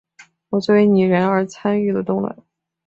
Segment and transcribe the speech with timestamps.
[0.49, 2.35] 我作为女人而参与了动乱。